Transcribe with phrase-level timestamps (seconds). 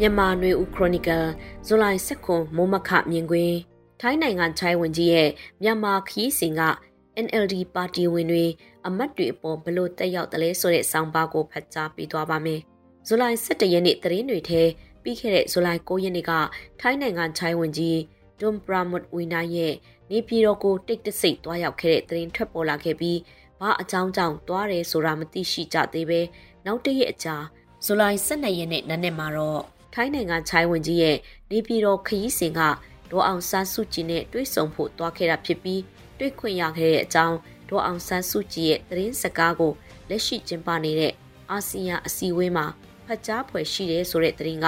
[0.00, 1.26] မြန်မာနွေဦးခရိုနီကယ်
[1.66, 3.56] ဇူလိုင်16မိုးမခမြင်ကွင်း
[4.00, 5.30] ထိုင်းနိုင်ငံချိုင်းဝင်ကြီးရဲ့
[5.62, 6.62] မြန်မာခီးစဉ်က
[7.24, 8.44] NLD ပါတီဝင်တွေ
[8.86, 12.60] အမတ်တွေအပေါ်ဘလို့တက်ရောက်တယ်လဲဆိုတဲ့စောင်းပါကိုဖတ်ကြားပေးသွားပါမယ်။
[13.06, 14.62] ဇူလိုင်17ရက်နေ့သတင်းတွေထဲ
[15.02, 16.32] ပြီးခဲ့တဲ့ဇူလိုင်9ရက်နေ့က
[16.80, 17.98] ထိုင်းနိုင်ငံချိုင်းဝင်ကြီး
[18.40, 19.74] ဒွန်ပရာမတ်ဝီနာရဲ့
[20.10, 23.18] နေပြည်တော်ကိုတိတ်တဆိတ်တွားရောက်ခဲ့တဲ့သတင်းထွက်ပေါ်လာခဲ့ပြီး
[23.60, 26.20] ဘာအကြောင်းကြောင့်တွားတယ်ဆိုတာမသိရှိကြသေးပဲ
[26.66, 27.36] နောက်တရက်အကြာ
[27.84, 31.16] ဇူလိုင်12ရက်နေ့နနက်မှာတော့ ထိုင်းနိုင်ငံချိုင်းဝင်ကြီးရဲ့
[31.50, 32.60] နေပြည်တော်ခရီးစဉ်က
[33.10, 35.82] ဒေါ်အောင်ဆန်းစုကြည်နဲ့တွေ့ဆုံဖို့တွားခဲ့တာဖြစ်ပြီး
[36.18, 37.36] တွေ့ခွင့်ရခဲ့တဲ့အကြောင်း
[37.68, 39.72] ဒေါ်အောင်ဆန်းစုကြည်ရဲ့သတင်းစကားကို
[40.08, 41.12] လက်ရှိကျင်းပနေတဲ့
[41.50, 42.66] အာဆီယံအစည်းအဝေးမှာ
[43.06, 44.66] ဖတ်ကြားဖွယ်ရှိတယ်ဆိုတဲ့သတင်းက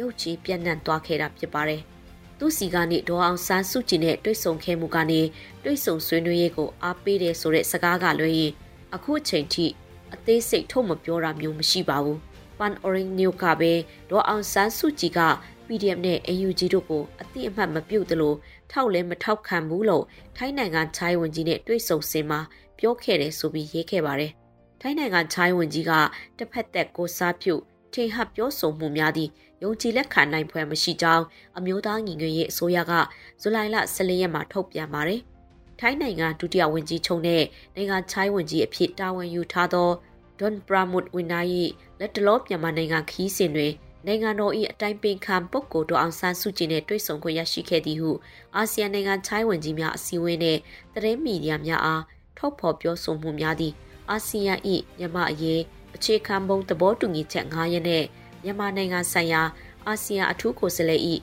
[0.00, 1.82] ရုပ်ချီပြန့်နှံ့သွားခဲ့တာဖြစ်ပါတယ်။
[2.38, 5.20] သူစီကနေဒေါ်အောင်ဆန်းစုကြည်နဲ့တွေ့ဆုံခဲ့မှုကနေ
[5.64, 8.52] တွေ့ဆုံဆွေးနွေးရေးကိုအားပေးတယ်ဆိုတဲ့စကားကလွှဲရင်
[8.94, 9.66] အခုအချိန်ထိ
[10.14, 12.18] အသေးစိတ်ထုတ်မပြောတာမျိုးမရှိပါဘူး။
[12.58, 13.72] Pan Orange News ကပဲ
[14.10, 15.20] ဒေါ်အောင်ဆန်းစုကြည်က
[15.66, 18.34] PDF နဲ့ AUG တို့ကိုအတိအမှတ်မပြုတ်သလို
[18.72, 20.04] ထောက်လဲမထောက်ခံဘူးလို့
[20.36, 22.40] ထိုင်းနိုင်ငံချိုင်းဝင်ကြီးနဲ့တွေ့ဆုံစင်မှာ
[22.78, 24.32] ပြောခဲ့တယ်ဆိုပြီးရေးခဲ့ပါတယ်။
[24.80, 25.92] ထိုင်းနိုင်ငံချိုင်းဝင်ကြီးက
[26.38, 27.54] တစ်ဖက်သက်ကိုစားပြု
[27.92, 29.30] ထင်ဟပ်ပြောဆိုမှုများသည့်
[29.62, 31.24] ယုံကြည်လက်ခံနိုင်ဖွယ်မရှိကြောင်း
[31.58, 32.92] အမျိုးသားညီညွတ်ရေးအစိုးရက
[33.40, 35.20] ဇူလိုင်လ14ရက်မှာထုတ်ပြန်ပါတယ်။
[35.80, 37.42] ထိုင်းနိုင်ငံဒုတိယဝန်ကြီးချုပ်နဲ့
[37.74, 39.90] နိုင်ငံချိုင်းဝန်ကြီးအဖြစ်တာဝန်ယူထားသော
[40.38, 41.40] ဒွန်ပရာမုတ်ဝင်းနာ၏
[42.00, 43.72] လက်တလောမြန်မာနိုင်ငံခီးစဉ်တွင်
[44.06, 48.10] နိုင်ငံတော်၏အတိုင်းပင်ခံပုဂ္ဂိုလ်တော်အောင်ဆန်းစုကြည်နှင့်တွေ့ဆုံခွင့်ရရှိခဲ့သည်ဟု
[48.56, 50.60] အာဆီယံနိုင်ငံချိုင်းဝင်ကြီးများအစည်းအဝေးနှင့်
[50.94, 52.02] သတင်းမီဒီယာများအား
[52.38, 53.74] ထုတ်ဖော်ပြောဆိုမှုများသည့်
[54.10, 54.54] အာဆီယံ၏
[54.98, 55.60] မြန်မာအရေး
[55.94, 58.06] အခြေခံဘုံသဘောတူညီချက်9ရက်နှင့်
[58.44, 59.42] မြန်မာနိုင်ငံဆိုင်ရာ
[59.86, 61.02] အာဆီယံအထူးကိုယ်စားလှယ်၏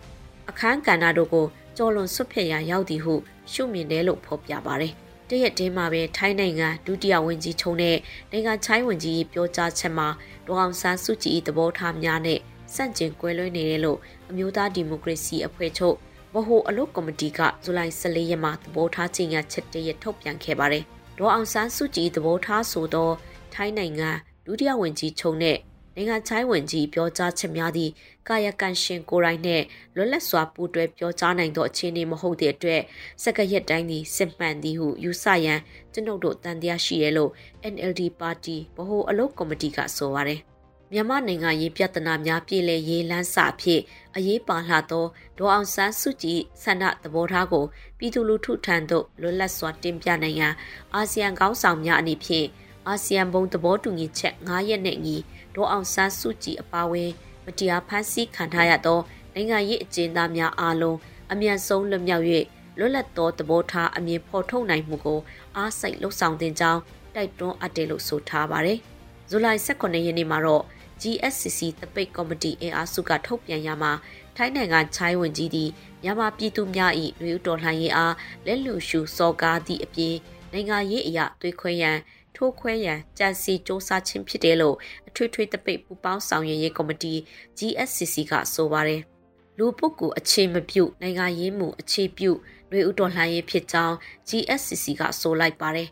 [0.50, 1.46] အခမ်းကဏ္ဍတို့ကို
[1.78, 3.14] ကျော်လွန်ဆွတ်ဖက်ရာရောက်သည်ဟု
[3.52, 4.94] ရှုမြင်တယ်လို့ဖော်ပြပါတယ်။
[5.30, 7.98] တရက်တည်းမှာပဲထိုင်းနိုင်ငံဒုတိယဝန်ကြီးချုံနဲ့
[8.32, 10.08] နိုင်ငံချိုင်းဝန်ကြီးပြောကြားချက်မှာ
[10.48, 12.40] ဒေါအောင်ဆန်းစုကြည်၏သဘောထားများနဲ့
[12.76, 15.96] စန့်ကျင်ကွဲလွဲနေတယ်လို့အမျိုးသားဒီမိုကရေစီအဖွဲ့ချုပ်
[16.34, 20.84] ဗဟိုအလုပ်ကော်မတီကဇူလိုင်14ရက်မှာသဘောထားကြေညာချက်တရက်ထုတ်ပြန်ခဲ့ပါတယ်။
[21.18, 23.12] ဒေါအောင်ဆန်းစုကြည်သဘောထားဆိုသော
[23.54, 24.10] ထိုင်းနိုင်ငံ
[24.46, 25.58] ဒုတိယဝန်ကြီးချုပ်နဲ့
[25.96, 27.92] နိုင်ငံချိုင်းဝန်ကြီးပြောကြားချက်များသည့်
[28.28, 29.64] ကာယကံရှင်ကိုရိုင်းနှင့်
[29.96, 32.82] လွတ်လပ်စွာပူးတွဲပြောကြားနိုင်သောအခြေအနေမဟုတ်တဲ့အတွက်
[33.24, 35.60] စက္ကရက်တိုင်းသည်စစ်မှန်သည်ဟုယူဆရန်
[35.94, 37.32] ကျွန်ုပ်တို့တန်တရားရှိရလို့
[37.74, 40.42] NLD ပါတီဗဟိုအလုပ်ကော်မတီကဆိုပါတယ်။
[40.92, 43.82] မြန်မာနိုင်ငံရေးပြဿနာများပြည်လည်ရေးလန်းစာဖြစ်
[44.16, 45.06] အရေးပါလှသော
[45.38, 47.66] ဒေါအောင်ဆန်းစုကြည်ဆန္ဒသဘောထားကို
[47.98, 50.54] ပြည်သူလူထုထံသို့လွတ်လပ်စွာတင်ပြနိုင်ရန်
[50.94, 52.48] အာဆီယံခေါင်းဆောင်များအနေဖြင့်
[52.88, 55.18] အာဆီယံဘုံသဘောတူညီချက်9ရက်နဲ့ညီ
[55.56, 57.12] ဒေါအောင်ဆန်းစုကြည်အပါအဝင်
[57.46, 59.00] မတရားဖမ်းဆီးခံထားရသော
[59.34, 60.98] နိုင်ငံရေးအကျဉ်းသားများအားလုံး
[61.32, 62.26] အမြန်ဆုံးလွတ်မြောက်၍
[62.80, 65.20] လွတ်လပ်သောသဘောထားအမြင်ဖော်ထုတ်နိုင်မှုကို
[65.58, 66.82] အားစိတ်လှုပ်ဆောင်တင်ကြောင်း
[67.16, 68.80] တိုက်တွန်းအပ်တယ်လို့ဆိုထားပါတယ်။
[69.30, 70.64] ဇူလိုင်18ရက်နေ့မှာတော့
[71.02, 73.92] GSCC တပိတ်ကော်မတီအင်အားစုကထုတ်ပြန်ရမှာ
[74.36, 75.70] ထိုင်းနိုင်ငံချိုင်းဝင်ကြီးသည်
[76.04, 78.14] မြန်မာပြည်သူများ၏လူဦးတော်လှန်ရေးအား
[78.46, 80.16] လက်လူရှုစော်ကားသည့်အပြင်
[80.52, 81.98] နိုင်ငံရေးအရာသွေးခွဲရန်
[82.36, 84.76] ထိုးခွဲရန်ကြံစီစ조사ခြင်းဖြစ်တယ်လို့
[85.08, 87.14] အထွေထွေတပိတ်ပူပေါင်းဆောင်ရွက်ရေးကော်မတီ
[87.58, 89.02] GSCC ကဆိုပါတယ်
[89.58, 92.32] လူပုဂ္ဂိုလ်အခြေမပြုနိုင်ငံရေးမှုအခြေပြု
[92.72, 93.96] လူဦးတော်လှန်ရေးဖြစ်ကြောင်း
[94.30, 95.90] GSCC ကဆိုလိုက်ပါတယ်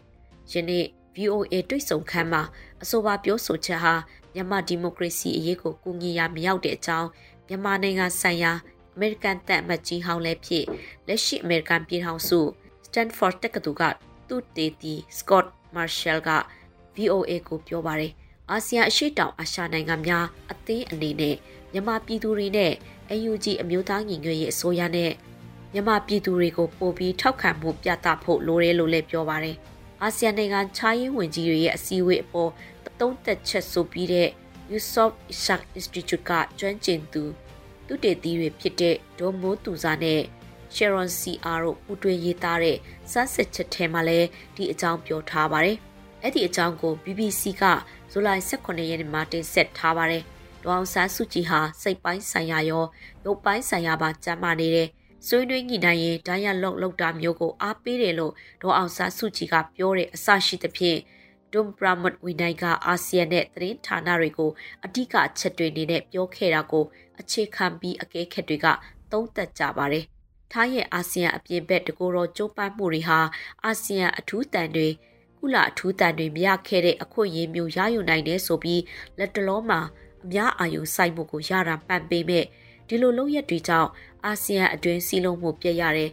[0.51, 2.41] ယနေ့ VOA တွေ့ဆုံခန်းမှာ
[2.83, 3.93] အဆိုပါပြောဆိုချက်ဟာ
[4.33, 7.09] မြန်မာဒီမိုကရေစီအရေးကိုကူညီရာမရောက်တဲ့အကြောင်း
[7.47, 8.53] မြန်မာနိုင်ငံဆိုင်ရာ
[8.95, 10.65] အမေရိကန်တပ်အမတ်ကြီးဟောင်းလည်းဖြစ်
[11.07, 12.39] လက်ရှိအမေရိကန်ပြည်ထောင်စု
[12.85, 13.83] Stanford တက္ကသိုလ်က
[14.27, 15.45] သူတေတီ Scott
[15.75, 16.29] Marshall က
[16.95, 18.11] VOA ကိုပြောပါတယ်
[18.49, 21.35] အာဆီယံအရှေ့တောင်အာရှနိုင်ငံများအသင်းအနေနဲ့
[21.71, 22.73] မြန်မာပြည်သူတွေနဲ့
[23.11, 25.11] AUG အမျိုးသားညီညွတ်ရေးအစိုးရနဲ့
[25.73, 29.57] မြန်မာပြည်သူတွေကိုပို့ပြီးထောက်ခံမှုပြသဖို့လိုတယ်လို့လည်းပြောပါတယ်
[30.01, 32.51] အာဆီယံနိုင်ငံခြားရေးဝန်ကြီးတွေရဲ့အစည်းအဝေးအပေါ်
[32.99, 34.29] သုံးသက်ချက်ဆိုပြီးတဲ့
[34.71, 37.23] Yusof Ishak Institute ကကျွမ်းကျင်သူ
[37.87, 40.21] သူတေသီတွေဖြစ်တဲ့ဒေါ်မိုးသူစာနဲ့
[40.75, 42.77] Sharon CR တို့ပူးတွဲရေးသားတဲ့
[43.11, 45.77] စမ်းစစ်ချက်ထဲမှာလည်းဒီအကြောင်းပြောထားပါတယ်။
[46.21, 47.63] အဲ့ဒီအကြောင်းကို BBC က
[48.11, 50.23] ဇူလိုင်18ရက်နေ့မှာတင်ဆက်ထားပါတယ်။
[50.63, 52.85] ဒေါအောင်ဆန်းစုကြည်ဟာစိတ်ပိုင်းဆိုင်ရာရော
[53.25, 54.87] ရုပ်ပိုင်းဆိုင်ရာပါကြမ်းမာနေတယ်။
[55.27, 60.99] ဆွေးနွေးညှိနှိုင်းရင်ဒိုင်းရလောက်လောက်တာမျိုးကိုအားပေးတယ်လို့ဒေါအောင်ဆန်းစုကြည်ကပြောတဲ့အစရှိသဖြင့်
[61.53, 64.51] ဒွန်ပရာမတ်ဝီနိုင်ကအာဆီယံနဲ့သတင်းဌာနတွေကို
[64.85, 66.83] အဓိကအချက်တွေအနေနဲ့ပြောခဲ့တာကို
[67.19, 68.65] အခြေခံပြီးအကဲခတ်တွေက
[69.11, 70.05] သုံးသပ်ကြပါတယ်။
[70.53, 73.19] ထိုင်းရဲ့အာဆီယံအပြင်ဘက်တကူတော်ကျိုးပန်းမှုတွေဟာ
[73.65, 74.87] အာဆီယံအထူးတန်တွေ
[75.37, 78.81] ကုလအထူးတန်တွေမရခဲ့တဲ့အခွင့်အရေးမျိုးရယူနိုင်တယ်ဆိုပြီး
[79.19, 79.79] လက်တလုံးမှာ
[80.23, 82.45] အများအာရုံစိုက်မှုကိုရတာပန်ပေးမဲ့
[82.87, 83.89] ဒီလိုလုပ်ရက်တွေကြောင့်
[84.25, 86.11] အာဆီယံအတွင်းစီလုံးမှုပြည့်ရတယ်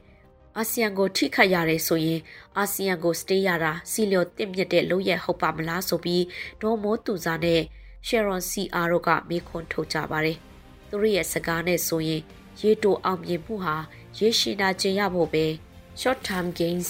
[0.57, 2.21] အာဆီယံကိုထိခိုက်ရတယ်ဆိုရင်
[2.57, 6.25] အာဆီယံကိုစတေးရတာစီလျော်တင့်မြတ်တဲ့လုပ်ရဟုတ်ပါမလားဆိုပြီး
[6.63, 7.61] ဒေါ်မိုးသူစာနဲ့
[8.07, 10.37] Sharon CR တို့ကမေးခွန်းထုတ်ကြပါတယ်။
[10.89, 12.23] သူတို့ရဲ့စကားနဲ့ဆိုရင်
[12.61, 13.77] ရေတိုအောင်မြင်မှုဟာ
[14.19, 15.47] ရေရှည်နာကျင်ရဖို့ပဲ
[16.01, 16.89] short term gains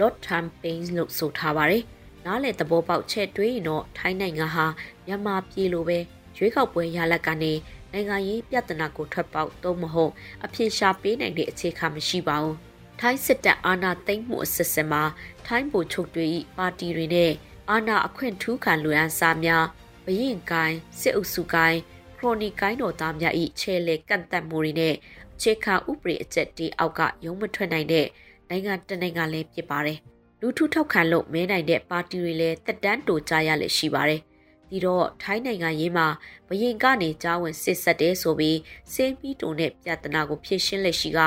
[0.00, 1.82] long term pains လို့ဆိုထားပါတယ်။
[2.24, 4.66] နားလေသဘောပေါက်ချက်တွေးရင်တော့ထိုင်းနိုင်ငံဟာ
[5.06, 5.98] မြန်မာပြည်လိုပဲ
[6.36, 7.52] ရွေးကောက်ပွဲရလဒ်ကနေ
[7.92, 10.12] နိုင်ငံရေးပြဿနာကိုထွက်ပေါက်တော့မဟုတ်
[10.44, 12.56] အဖြစ်ရှာပေးနိုင်တဲ့အခြေခံမရှိပါဘူး။
[13.00, 15.02] ထိုင်းစစ်တပ်အာဏာသိမ်းမှုအစစ်အစမှာ
[15.46, 16.26] ထိုင်းဗိုလ်ချုပ်တွေ၏
[16.56, 17.32] ပါတီတွေနဲ့
[17.70, 19.66] အာဏာအခွင့်ထူးခံလူအန်းစားများ
[20.04, 21.93] ဘရင်ကိုင်းစစ်အုပ်စုကိုင်းခ
[22.24, 24.94] ရိုနီကိုင်းတော်သားများ၏ချဲလေကန့်သက်မှုတွေနဲ့
[25.34, 28.06] အခြေခံဥပဒေအကျက်တီအောက်ကရုံးမထွက်နိုင်တဲ့
[28.48, 29.98] နိုင်ငံတနိုင်ငံလည်းဖြစ်ပါတယ်။
[30.40, 34.20] လူထုထောက်ခံလို့မဲနိုင်တဲ့ပါတီတွေလည်းတက်တန်းတိုကြရလည်းရှိပါတယ်။
[34.70, 36.06] ဒီတော့ထိုင်းနိုင်ငံရေးမှာ
[36.48, 38.58] ဘရင်ကနေကြားဝင်စစ်ဆက်တဲ့ဆိုပြီး
[38.92, 41.20] စေမီတုံနဲ့ပြဿနာကိုဖြေရှင်းလက်ရှိက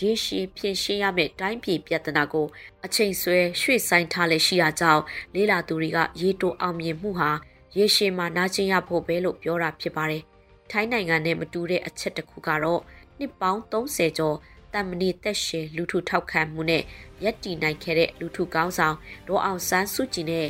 [0.00, 2.46] ရေရှည်ဖြေရှင်းရမယ့်တိုင်းပြည်ပြဿနာကို
[2.84, 5.02] အချိန်ဆွဲရွှေ့ဆိုင်ထားလက်ရှိတာကြောင့်
[5.34, 7.30] လေးလာသူတွေကရေတိုအောင်မြင်မှုဟာ
[7.76, 10.24] ရေရှည်မှာနာကျင်ရဖို့ပဲလို့ပြောတာဖြစ်ပါတယ်။
[10.70, 12.80] ထိုင်းနိုင်ငံနဲ့မတူတဲ့အချက်တစ်ခုကတော့
[13.18, 14.36] နှစ်ပေါင်း30ကျော်
[14.74, 16.82] တမ္မဏိသက်ရှင်လူထုထောက်ခံမှုနဲ့
[17.24, 18.96] ရက်တီနိုင်ခဲ့တဲ့လူထုကောင်းဆောင်
[19.28, 20.48] ဒေါ်အောင်ဆန်းစုကြည်နဲ့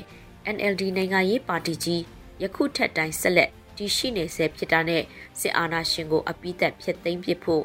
[0.56, 2.02] NLD နိုင်ငံရေးပါတီကြီး
[2.42, 5.02] ယခုထက်တိုင်းဆက်လက်တည်ရှိနေဆဲဖြစ်တာနဲ့
[5.40, 7.64] စစ်အာဏာရှင်ကိုအပိသက်ဖြစ်သိမ်းပစ်ဖို့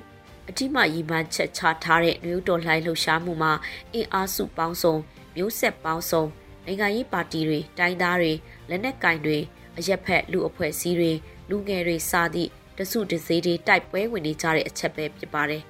[0.50, 3.54] အတိမရီမှန်းချက်ချထားတဲ့နယူးတော်လှိုင်းလှုပ်ရှားမှုမှာ
[3.94, 4.96] အင်အားစုပေါင်းစုံ
[5.36, 6.24] မျိုးဆက်ပေါင်းစုံ
[6.66, 8.34] နိုင်ငံရေးပါတီတွေတိုင်းသားတွေ
[8.70, 9.38] လက်နက်ကင်တွေ
[9.78, 11.12] အရက်ဖက်လူအဖွဲ့အစည်းတွေ
[11.50, 15.64] လူငယ်တွေစသည့်တစုတစည်းတွေတိုက်ပွဲဝင်နေကြတဲ့အချက်ပဲဖြစ်ပါတယ်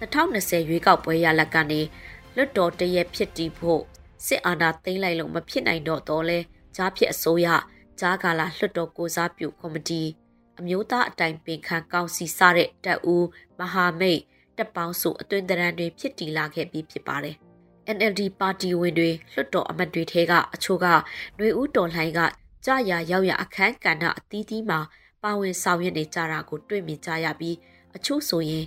[0.00, 1.80] 2020ရွေးကောက်ပွဲရလဒ်ကနေ
[2.36, 3.82] လွတ်တော်တရက်ဖြစ်တည်ဖို့
[4.26, 6.38] စစ်အာဏာသိမ်းလိုက်လို့မဖြစ်နိုင်တော့တော့လဲ
[6.76, 7.48] ကြားဖြစ်အစိုးရ
[8.00, 10.02] ကြားကာလလွှတ်တော်ကိုစားပြုကော်မတီ
[10.58, 13.26] အမျိုးသားအတိုင်ပင်ခံကောင်စီစတဲ့တပ်ဦး
[13.58, 14.20] မဟာမိတ်
[14.58, 17.36] တပ်ပေါင်းစုအသွင်သဏ္ဍာန်တွေဖြစ်တည်လာခဲ့ပြီးဖြစ်ပါတယ်။
[17.96, 22.20] NLD ပါတီဝင်တွေလွှတ်တော်အမတ်တွေထဲကအချို့ကຫນွေဦးတော်လှိုင်းက
[22.66, 24.80] ကြာရရောက်ရအခန်းကဏ္ဍအသီးသီးမှာ
[25.22, 27.56] ပါဝင်ဆောင်ရွက်နေကြတာကိုတွေ့မြင်ကြရပြီး
[27.96, 28.64] အချို့ဆိုရင်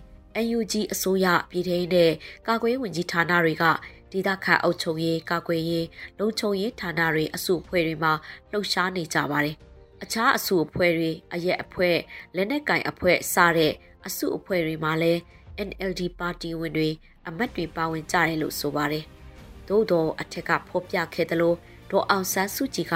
[0.57, 2.11] UNG အစိုးရပြည်ထောင်တဲ့
[2.47, 3.63] ကာကွယ်ဝင်ကြီးဌာနတွေက
[4.11, 5.85] ဒေသခံအုပ်ချုပ်ရေးကာကွယ်ရေး
[6.19, 8.13] လုံခြုံရေးဌာနတွေအစုအဖွဲ့တွေမှာ
[8.51, 9.55] လှုပ်ရှားနေကြပါတယ်။
[10.03, 11.97] အခြားအစုအဖွဲ့တွေအရက်အဖွဲ့
[12.35, 13.73] လက်နက်ကင်အဖွဲ့စတဲ့
[14.07, 15.19] အစုအဖွဲ့တွေမှာလည်း
[15.67, 16.89] NLD ပါတီဝင်တွေ
[17.27, 19.03] အမတ်တွေပါဝင်ကြတယ်လို့ဆိုပါတယ်။
[19.67, 21.53] သို့တော့အထက်ကဖော်ပြခဲ့သလို
[21.91, 22.95] ဒေါ်အောင်ဆန်းစုကြည်က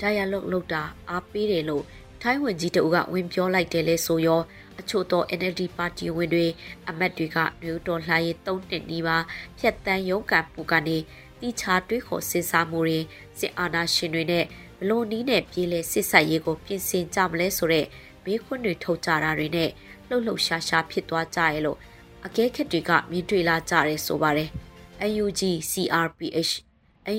[0.00, 1.84] dialogue လုပ်တာအားပေးတယ်လို့
[2.22, 4.40] ထိုင်းဝန်ကြီးတအုပ်ကဝင်ပြောလိုက်တယ်လဲဆိုရော
[4.80, 6.46] အချို့သော NLD ပါတီဝင်တွေ
[6.88, 9.24] အမတ်တွေကမျိုးတော်လှိုင်းရေး၃နှစ်နီးပါး
[9.58, 10.96] ဖြတ်တန်းရုံးကန်ပူကနေ
[11.40, 12.98] တီချာတွေးခေါ်စစ်စားမှုတွေ
[13.38, 14.44] စစ်အာဏာရှင်တွေနဲ့
[14.78, 17.86] ဘလို့နီးနဲ့ပြည်လဲစစ်ဆက်ရေးကိုပြင်ဆင်ကြမလဲဆိုတဲ့
[18.24, 19.70] ဘေးခွန်းတွေထုတ်ကြတာတွေနဲ့
[20.08, 21.78] လှုပ်လှုပ်ရှားရှားဖြစ်သွားကြရဲ့လို့
[22.26, 24.48] အကဲခက်တွေကမြင်တွေ့လာကြတယ်ဆိုပါတယ်။
[25.22, 26.52] UNG CRPH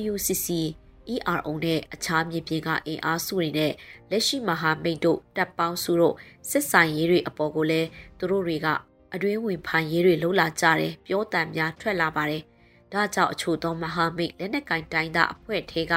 [0.10, 0.48] UNCC
[1.14, 3.74] ERO နဲ့အခြားမြေပြင်ကအင်အားစုတွေနဲ့
[4.10, 6.16] လက်ရှိမဟာမိတ်တို့တပ်ပေါင်းစုတို့
[6.50, 7.88] စစ်ဆိုင်ရေးတွေအပေါ်ကိုလည်း
[8.20, 8.68] သူတို့တွေက
[9.14, 12.44] အတွင်းဝင်ဖန်ရေးတွေလှုပ်လာကြတယ်ပြောတန်များထွက်လာပါတယ်။
[12.94, 15.94] ဒါကြောင့်အချို့သောမဟာမိတ်လက်နက်ကင်တိုင်းသားအဖွဲ့ထဲက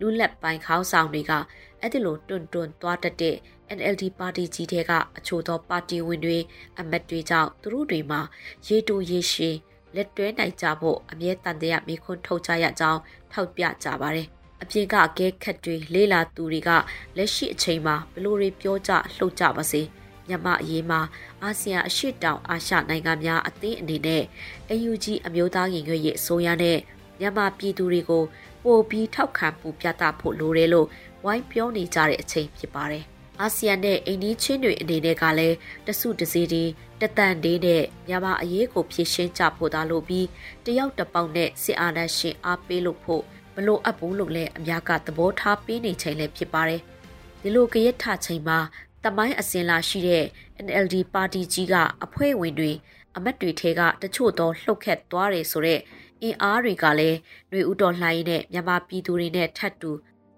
[0.00, 1.32] လူလက်ပိုင်းခေါင်းဆောင်တွေက
[1.80, 3.36] အဲ့ဒီလိုတွန်တွန်သွားတတ်တဲ့
[3.78, 6.38] NLD ပါတီကြီးထဲကအချို့သောပါတီဝင်တွေ
[6.78, 8.20] အမတ်တွေကြောင့်သူတို့တွေမှာ
[8.66, 9.56] ရေတိုရေရှည်
[9.94, 13.00] လက်တွဲနိုင်ကြဖို့အမြဲတန်တရားမိခွန်းထုတ်ကြရကြောင်း
[13.32, 14.28] ထောက်ပြကြပါတယ်။
[14.62, 16.70] အပြင်ကအကဲခတ်တွေလေးလာသူတွေက
[17.16, 19.82] လက်ရှိအချိန်မှာဘလို့တွေပြောကြလှုပ်ကြပါစေ
[20.28, 21.00] မြန်မာအရေးမှာ
[21.42, 24.22] အာဆီယံအရှေ့တောင်အာရှနိုင်ငံများအသင်းအနေနဲ့
[24.70, 26.78] AUG အမျိုးသားရင်ရွေးရေးအစိုးရနဲ့
[27.20, 28.24] မြန်မာပြည်သူတွေကို
[28.64, 30.88] ပိုပြီးထောက်ခံပူပြသဖို့လိုတယ်လို့
[31.24, 33.04] ဝိုင်းပြောနေကြတဲ့အချိန်ဖြစ်ပါတယ်။
[33.40, 40.26] အာဆီယံနဲ့အိန္ဒိချင်းတွေအနေနဲ့ကလည်းတစုတစည်းတည်းတတန်သေးနဲ့မြန်မာအရေးကိုဖြည့်ရှင်းကြဖို့သာလို့ပြီး
[40.64, 43.22] တယောက်တစ်ပေါက်နဲ့စစ်အာဏာရှင်အားပေးလို့ဖို့
[43.54, 46.80] မလိုအပ်ဘူးလို့လည်းအများကသဘောထားပေးနေချိန်လည်းဖြစ်ပါတယ်။
[47.42, 48.58] ဒီလိုကြရထချိန်မှာ
[49.04, 50.24] တမိုင်းအစင်လာရှိတဲ့
[50.66, 52.72] NLD ပါတီကြီးကအဖွဲ့ဝင်တွေ
[53.16, 55.80] အမတ်တွေထဲကတချို့သောလှုပ်ခတ်သွားတယ်ဆိုတော့
[56.22, 57.18] အင်အားတွေကလည်း
[57.50, 59.90] ຫນွေဥတော်လှိုင်းနဲ့မြန်မာပြည်သူတွေနဲ့ထပ်တူ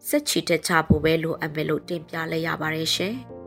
[0.09, 3.17] စစ်ချီတက်ချဖို့ပဲလိုအပ်မယ်လို့တင်ပြလဲရပါတယ်ရှင်။